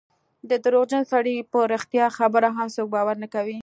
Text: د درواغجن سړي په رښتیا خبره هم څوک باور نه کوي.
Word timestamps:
د 0.49 0.51
درواغجن 0.63 1.03
سړي 1.13 1.35
په 1.51 1.59
رښتیا 1.73 2.05
خبره 2.17 2.49
هم 2.57 2.67
څوک 2.75 2.87
باور 2.95 3.15
نه 3.23 3.27
کوي. 3.33 3.57